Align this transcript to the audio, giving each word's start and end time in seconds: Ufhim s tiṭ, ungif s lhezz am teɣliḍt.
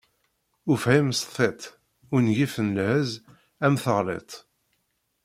Ufhim 0.73 1.07
s 1.19 1.21
tiṭ, 1.33 1.59
ungif 2.13 2.53
s 2.55 2.57
lhezz 2.75 3.11
am 3.65 3.75
teɣliḍt. 3.83 4.31